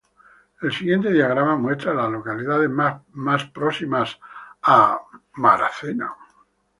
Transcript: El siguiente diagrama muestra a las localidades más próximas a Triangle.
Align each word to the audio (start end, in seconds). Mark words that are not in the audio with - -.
El 0.61 0.71
siguiente 0.73 1.11
diagrama 1.11 1.57
muestra 1.57 1.91
a 1.91 1.93
las 1.93 2.09
localidades 2.09 2.67
más 2.71 3.43
próximas 3.53 4.19
a 4.63 4.99
Triangle. 5.79 6.07